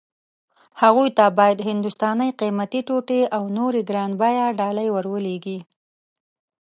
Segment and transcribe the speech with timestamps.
[0.81, 5.59] هغوی ته باید هندوستاني قيمتي ټوټې او نورې ګران بيه ډالۍ ور ولېږي.